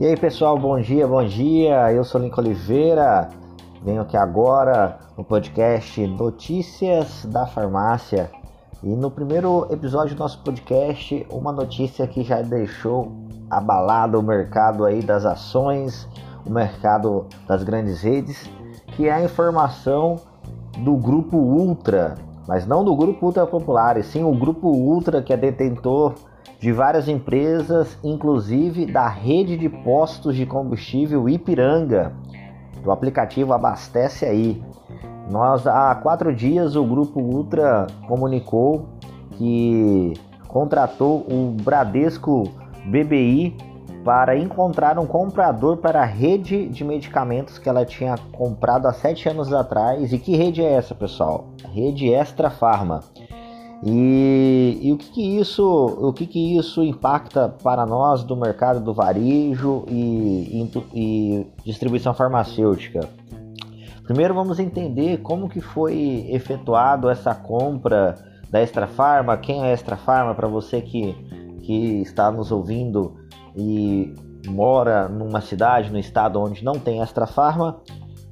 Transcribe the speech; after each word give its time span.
E 0.00 0.06
aí 0.06 0.16
pessoal, 0.16 0.58
bom 0.58 0.80
dia, 0.80 1.06
bom 1.06 1.22
dia. 1.22 1.92
Eu 1.92 2.02
sou 2.04 2.18
Lincoln 2.18 2.40
Oliveira. 2.40 3.28
Venho 3.84 4.00
aqui 4.00 4.16
agora 4.16 4.98
no 5.14 5.22
podcast 5.22 6.06
Notícias 6.06 7.26
da 7.26 7.46
Farmácia. 7.46 8.30
E 8.82 8.88
no 8.88 9.10
primeiro 9.10 9.68
episódio 9.70 10.16
do 10.16 10.20
nosso 10.20 10.42
podcast, 10.42 11.26
uma 11.30 11.52
notícia 11.52 12.06
que 12.06 12.22
já 12.22 12.40
deixou 12.40 13.12
abalado 13.50 14.18
o 14.18 14.22
mercado 14.22 14.86
aí 14.86 15.02
das 15.02 15.26
ações, 15.26 16.08
o 16.46 16.50
mercado 16.50 17.26
das 17.46 17.62
grandes 17.62 18.00
redes, 18.00 18.50
que 18.96 19.06
é 19.06 19.12
a 19.12 19.22
informação 19.22 20.16
do 20.78 20.96
grupo 20.96 21.36
Ultra, 21.36 22.14
mas 22.48 22.66
não 22.66 22.82
do 22.82 22.96
grupo 22.96 23.26
Ultra 23.26 23.46
Popular, 23.46 23.98
e 23.98 24.02
sim 24.02 24.24
o 24.24 24.34
grupo 24.34 24.68
Ultra 24.68 25.20
que 25.20 25.30
é 25.30 25.36
detentor 25.36 26.14
de 26.58 26.72
várias 26.72 27.08
empresas, 27.08 27.96
inclusive 28.02 28.86
da 28.86 29.08
rede 29.08 29.56
de 29.56 29.68
postos 29.68 30.34
de 30.34 30.44
combustível 30.44 31.28
Ipiranga. 31.28 32.12
O 32.84 32.90
aplicativo 32.90 33.52
Abastece 33.52 34.24
Aí. 34.24 34.62
Nós 35.30 35.66
há 35.66 35.94
quatro 35.94 36.34
dias 36.34 36.74
o 36.74 36.84
grupo 36.84 37.20
Ultra 37.20 37.86
comunicou 38.08 38.88
que 39.32 40.14
contratou 40.48 41.26
o 41.30 41.54
Bradesco 41.62 42.50
BBI 42.86 43.56
para 44.04 44.36
encontrar 44.36 44.98
um 44.98 45.06
comprador 45.06 45.76
para 45.76 46.02
a 46.02 46.06
rede 46.06 46.66
de 46.66 46.82
medicamentos 46.82 47.58
que 47.58 47.68
ela 47.68 47.84
tinha 47.84 48.16
comprado 48.32 48.86
há 48.86 48.92
sete 48.92 49.28
anos 49.28 49.52
atrás. 49.52 50.12
E 50.12 50.18
que 50.18 50.36
rede 50.36 50.62
é 50.62 50.72
essa, 50.72 50.94
pessoal? 50.94 51.46
rede 51.72 52.12
Extra 52.12 52.50
Farma. 52.50 53.00
E, 53.82 54.78
e, 54.82 54.92
o 54.92 54.98
que, 54.98 55.10
que, 55.10 55.38
isso, 55.38 55.64
o 55.64 56.12
que, 56.12 56.26
que 56.26 56.58
isso 56.58 56.82
impacta 56.82 57.48
para 57.48 57.86
nós 57.86 58.22
do 58.22 58.36
mercado 58.36 58.80
do 58.80 58.92
varejo 58.92 59.84
e, 59.88 60.62
e, 60.62 60.70
e, 60.94 61.46
distribuição 61.64 62.12
farmacêutica? 62.12 63.08
Primeiro 64.04 64.34
vamos 64.34 64.58
entender 64.58 65.18
como 65.18 65.48
que 65.48 65.60
foi 65.60 66.26
efetuado 66.28 67.08
essa 67.08 67.34
compra 67.34 68.16
da 68.50 68.60
Extra 68.60 68.86
Farma, 68.86 69.36
quem 69.38 69.62
é 69.62 69.68
a 69.68 69.72
Extra 69.72 69.96
Farma 69.96 70.34
para 70.34 70.48
você 70.48 70.82
que, 70.82 71.14
que 71.62 72.02
está 72.02 72.30
nos 72.30 72.50
ouvindo 72.50 73.14
e 73.56 74.12
mora 74.48 75.08
numa 75.08 75.40
cidade, 75.40 75.90
no 75.90 75.98
estado 75.98 76.40
onde 76.40 76.64
não 76.64 76.74
tem 76.74 77.00
Extra 77.00 77.26
Farma. 77.26 77.80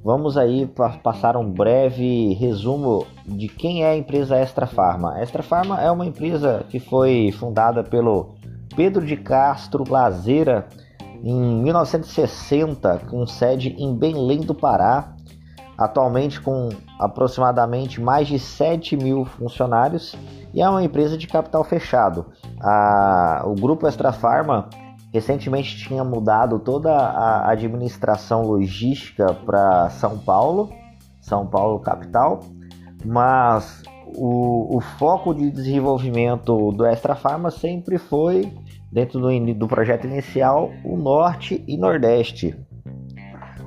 Vamos 0.03 0.37
aí 0.37 0.65
passar 1.03 1.35
um 1.35 1.51
breve 1.51 2.33
resumo 2.33 3.05
de 3.25 3.49
quem 3.49 3.83
é 3.83 3.91
a 3.91 3.97
empresa 3.97 4.37
Extra 4.37 4.65
Farma. 4.65 5.19
Extra 5.19 5.43
Farma 5.43 5.81
é 5.81 5.91
uma 5.91 6.05
empresa 6.05 6.65
que 6.69 6.79
foi 6.79 7.33
fundada 7.33 7.83
pelo 7.83 8.35
Pedro 8.75 9.05
de 9.05 9.17
Castro 9.17 9.83
Lazeira 9.89 10.67
em 11.21 11.61
1960, 11.63 13.01
com 13.09 13.27
sede 13.27 13.75
em 13.77 13.93
Belém 13.93 14.39
do 14.39 14.55
Pará, 14.55 15.13
atualmente 15.77 16.39
com 16.39 16.69
aproximadamente 16.97 17.99
mais 17.99 18.27
de 18.27 18.39
7 18.39 18.95
mil 18.95 19.25
funcionários 19.25 20.15
e 20.53 20.61
é 20.61 20.69
uma 20.69 20.83
empresa 20.83 21.17
de 21.17 21.27
capital 21.27 21.63
fechado. 21.65 22.25
A, 22.61 23.43
o 23.45 23.53
grupo 23.53 23.85
Extra 23.85 24.13
Farma 24.13 24.69
recentemente 25.13 25.77
tinha 25.77 26.03
mudado 26.03 26.59
toda 26.59 26.91
a 26.91 27.49
administração 27.49 28.43
logística 28.43 29.33
para 29.33 29.89
São 29.89 30.17
Paulo, 30.19 30.69
São 31.21 31.47
Paulo 31.47 31.79
capital, 31.79 32.41
mas 33.05 33.81
o, 34.15 34.77
o, 34.77 34.81
foco 34.81 35.33
de 35.33 35.49
desenvolvimento 35.49 36.71
do 36.71 36.85
Extra 36.85 37.15
Farma 37.15 37.49
sempre 37.49 37.97
foi, 37.97 38.51
dentro 38.91 39.19
do, 39.19 39.53
do 39.53 39.67
projeto 39.67 40.05
inicial, 40.05 40.71
o 40.83 40.97
Norte 40.97 41.63
e 41.67 41.77
Nordeste. 41.77 42.55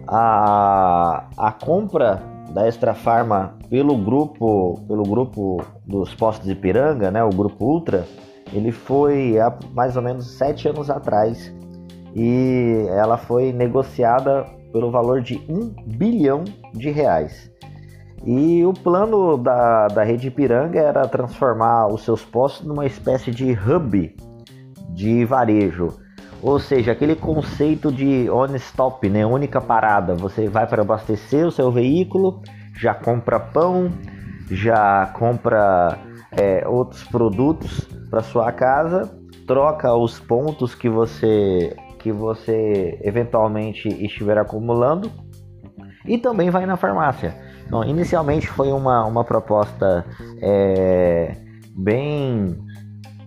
A, 0.06 1.28
a 1.36 1.52
compra 1.52 2.22
da 2.52 2.66
Extra 2.66 2.92
Farma 2.92 3.56
pelo 3.70 3.96
grupo, 3.96 4.80
pelo 4.86 5.04
grupo 5.04 5.64
dos 5.86 6.14
postos 6.14 6.46
de 6.46 6.52
Ipiranga, 6.52 7.10
né, 7.10 7.24
o 7.24 7.30
grupo 7.30 7.64
Ultra, 7.64 8.06
ele 8.52 8.70
foi 8.70 9.38
há 9.38 9.52
mais 9.74 9.96
ou 9.96 10.02
menos 10.02 10.30
sete 10.32 10.68
anos 10.68 10.90
atrás 10.90 11.52
e 12.14 12.86
ela 12.90 13.16
foi 13.16 13.52
negociada 13.52 14.44
pelo 14.72 14.90
valor 14.90 15.20
de 15.20 15.42
um 15.48 15.74
bilhão 15.86 16.44
de 16.72 16.90
reais. 16.90 17.50
E 18.24 18.64
o 18.64 18.72
plano 18.72 19.36
da, 19.36 19.88
da 19.88 20.04
rede 20.04 20.28
Ipiranga 20.28 20.78
era 20.78 21.08
transformar 21.08 21.88
os 21.88 22.04
seus 22.04 22.24
postos 22.24 22.66
numa 22.66 22.86
espécie 22.86 23.30
de 23.30 23.52
hub 23.52 24.14
de 24.90 25.24
varejo. 25.24 25.88
Ou 26.40 26.58
seja, 26.58 26.92
aquele 26.92 27.16
conceito 27.16 27.90
de 27.90 28.28
on 28.30 28.54
stop, 28.56 29.08
né? 29.08 29.24
única 29.24 29.60
parada. 29.60 30.14
Você 30.14 30.48
vai 30.48 30.66
para 30.66 30.82
abastecer 30.82 31.46
o 31.46 31.52
seu 31.52 31.70
veículo, 31.70 32.42
já 32.76 32.94
compra 32.94 33.40
pão, 33.40 33.90
já 34.50 35.06
compra 35.18 35.98
é, 36.32 36.66
outros 36.66 37.04
produtos 37.04 37.88
para 38.12 38.22
sua 38.22 38.52
casa, 38.52 39.10
troca 39.46 39.94
os 39.94 40.20
pontos 40.20 40.74
que 40.74 40.86
você 40.86 41.74
que 41.98 42.12
você 42.12 42.98
eventualmente 43.02 43.88
estiver 43.88 44.36
acumulando 44.36 45.10
e 46.04 46.18
também 46.18 46.50
vai 46.50 46.66
na 46.66 46.76
farmácia. 46.76 47.34
Então, 47.64 47.82
inicialmente 47.84 48.48
foi 48.48 48.70
uma, 48.70 49.06
uma 49.06 49.24
proposta 49.24 50.04
é, 50.42 51.36
bem 51.74 52.58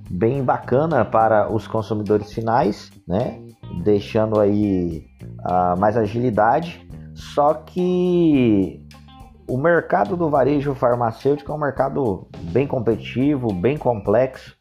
bem 0.08 0.44
bacana 0.44 1.04
para 1.04 1.52
os 1.52 1.66
consumidores 1.66 2.32
finais, 2.32 2.92
né? 3.08 3.42
Deixando 3.84 4.40
aí 4.40 5.04
uh, 5.40 5.80
mais 5.80 5.98
agilidade. 5.98 6.88
Só 7.16 7.56
que 7.56 8.86
o 9.48 9.58
mercado 9.58 10.16
do 10.16 10.30
varejo 10.30 10.76
farmacêutico 10.76 11.52
é 11.52 11.56
um 11.56 11.60
mercado 11.60 12.28
bem 12.52 12.68
competitivo, 12.68 13.52
bem 13.52 13.78
complexo 13.78 14.55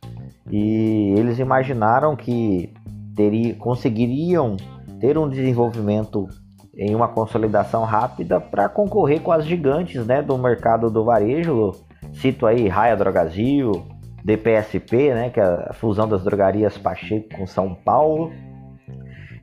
e 0.50 1.15
eles 1.16 1.38
imaginaram 1.38 2.15
que 2.15 2.72
teria, 3.16 3.55
conseguiriam 3.55 4.56
ter 5.00 5.16
um 5.16 5.28
desenvolvimento 5.28 6.28
em 6.77 6.94
uma 6.94 7.09
consolidação 7.09 7.84
rápida 7.84 8.41
para 8.41 8.69
concorrer 8.69 9.21
com 9.21 9.32
as 9.32 9.44
gigantes 9.44 10.05
né, 10.06 10.21
do 10.22 10.37
mercado 10.37 10.91
do 10.91 11.05
varejo. 11.05 11.72
Cito 12.15 12.47
aí 12.47 12.69
Raia 12.69 12.97
Drogazil, 12.97 13.84
DPSP, 14.25 15.15
né, 15.15 15.31
que 15.31 15.41
é 15.41 15.44
a 15.44 15.72
fusão 15.72 16.09
das 16.09 16.25
drogarias 16.25 16.76
Pacheco 16.76 17.37
com 17.37 17.47
São 17.47 17.75
Paulo. 17.75 18.32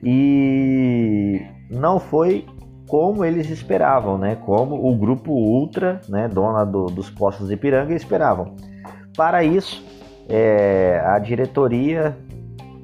E 0.03 1.41
não 1.69 1.99
foi 1.99 2.45
como 2.87 3.23
eles 3.23 3.49
esperavam, 3.49 4.17
né? 4.17 4.35
Como 4.35 4.75
o 4.75 4.93
grupo 4.97 5.31
Ultra, 5.31 6.01
né, 6.09 6.27
dona 6.27 6.65
do, 6.65 6.87
dos 6.87 7.09
postos 7.09 7.47
de 7.47 7.53
Ipiranga, 7.53 7.93
esperavam. 7.93 8.55
Para 9.15 9.43
isso, 9.43 9.81
é, 10.29 11.01
a 11.05 11.19
diretoria 11.19 12.17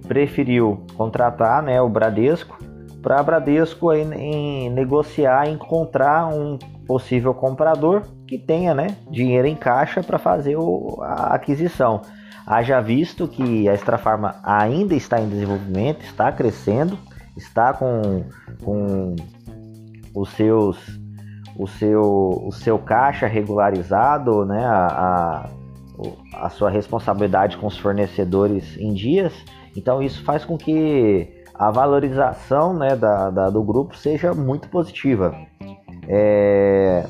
preferiu 0.08 0.84
contratar 0.96 1.62
né, 1.62 1.81
o 1.81 1.90
Bradesco 1.90 2.58
para 3.02 3.22
Bradesco 3.24 3.94
em, 3.94 4.14
em 4.14 4.70
negociar, 4.70 5.47
encontrar 5.47 6.28
um 6.28 6.58
possível 6.86 7.34
comprador 7.34 8.03
que 8.28 8.38
tenha 8.38 8.74
né, 8.74 8.97
dinheiro 9.09 9.47
em 9.47 9.56
caixa 9.56 10.03
para 10.03 10.18
fazer 10.18 10.58
o, 10.58 11.00
a 11.02 11.36
aquisição. 11.36 12.02
Haja 12.46 12.80
visto 12.81 13.28
que 13.28 13.68
a 13.68 13.74
Extrafarma 13.74 14.36
ainda 14.44 14.96
está 14.96 15.20
em 15.20 15.28
desenvolvimento, 15.28 16.02
está 16.02 16.31
crescendo, 16.31 16.97
está 17.36 17.74
com, 17.74 18.24
com 18.64 19.16
os 20.16 20.30
seus 20.30 20.78
o 21.58 21.68
seu, 21.68 22.02
o 22.46 22.52
seu 22.52 22.78
caixa 22.78 23.26
regularizado, 23.26 24.46
né, 24.46 24.64
a, 24.64 24.88
a, 24.88 25.50
a 26.34 26.49
sua 26.49 26.70
responsabilidade 26.70 27.58
com 27.58 27.67
os 27.67 27.78
fornecedores 27.78 28.78
em 28.78 28.94
dias. 28.94 29.34
Então 29.76 30.02
isso 30.02 30.23
faz 30.23 30.46
com 30.46 30.58
que 30.58 31.28
a 31.53 31.72
valorização 31.72 32.73
né, 32.73 32.96
da, 32.96 33.29
da 33.29 33.49
do 33.49 33.64
grupo 33.64 33.97
seja 33.97 34.34
muito 34.34 34.70
positiva. 34.70 35.35
É, 36.08 37.05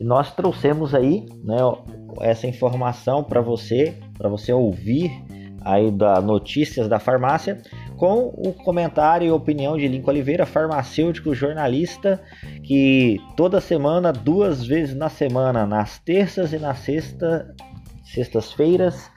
nós 0.00 0.32
trouxemos 0.34 0.94
aí 0.94 1.26
né, 1.44 1.58
essa 2.20 2.46
informação 2.46 3.24
para 3.24 3.40
você, 3.40 3.94
para 4.16 4.28
você 4.28 4.52
ouvir 4.52 5.10
aí 5.62 5.90
da 5.90 6.20
notícias 6.20 6.88
da 6.88 6.98
farmácia 6.98 7.60
com 7.96 8.32
o 8.34 8.52
comentário 8.52 9.26
e 9.26 9.30
opinião 9.30 9.76
de 9.76 9.86
Lincoln 9.86 10.10
Oliveira, 10.10 10.46
farmacêutico 10.46 11.34
jornalista, 11.34 12.18
que 12.64 13.20
toda 13.36 13.60
semana, 13.60 14.10
duas 14.10 14.64
vezes 14.64 14.96
na 14.96 15.10
semana, 15.10 15.66
nas 15.66 15.98
terças 15.98 16.54
e 16.54 16.58
nas 16.58 16.78
sexta, 16.78 17.54
sextas-feiras, 18.12 19.10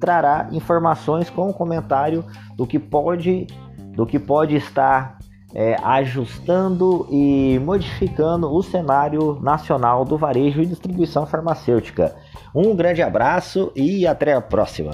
trará 0.00 0.48
informações 0.52 1.28
com 1.30 1.52
comentário 1.52 2.24
do 2.56 2.66
que 2.66 2.78
pode, 2.78 3.46
do 3.94 4.06
que 4.06 4.18
pode 4.18 4.56
estar 4.56 5.18
é, 5.54 5.76
ajustando 5.82 7.06
e 7.10 7.58
modificando 7.58 8.52
o 8.52 8.62
cenário 8.62 9.38
nacional 9.40 10.04
do 10.04 10.16
varejo 10.16 10.62
e 10.62 10.66
distribuição 10.66 11.26
farmacêutica. 11.26 12.14
Um 12.54 12.74
grande 12.74 13.02
abraço 13.02 13.72
e 13.74 14.06
até 14.06 14.32
a 14.32 14.40
próxima. 14.40 14.92